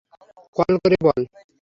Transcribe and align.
Call 0.55 0.73
করে 0.81 0.97
বল। 1.05 1.19